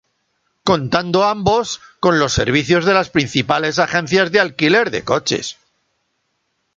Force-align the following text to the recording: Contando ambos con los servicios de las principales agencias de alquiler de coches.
Contando 0.63 1.25
ambos 1.25 1.79
con 1.99 2.17
los 2.17 2.33
servicios 2.33 2.85
de 2.85 2.95
las 2.95 3.11
principales 3.11 3.77
agencias 3.77 4.31
de 4.31 4.39
alquiler 4.39 4.89
de 4.89 5.03
coches. 5.03 5.57